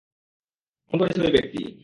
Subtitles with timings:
[0.93, 1.61] খুন করেছে ওই ব্যক্তি।